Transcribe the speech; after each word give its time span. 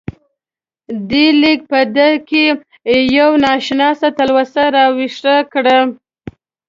دې 1.09 1.27
لیک 1.41 1.59
په 1.71 1.79
ده 1.95 2.09
کې 2.27 2.43
یوه 3.17 3.37
نا 3.43 3.51
اشنا 3.57 3.89
تلوسه 4.17 4.63
راویښه 4.75 5.35
کړه. 5.53 5.79